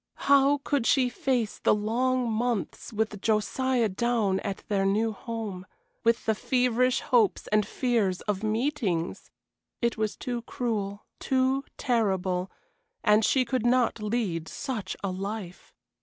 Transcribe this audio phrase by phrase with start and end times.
[0.25, 5.67] How could she face the long months with Josiah down at their new home,
[6.03, 9.29] with the feverish hopes and fears of meetings!
[9.79, 12.49] It was too cruel, too terrible;
[13.03, 15.71] and she could not lead such a life.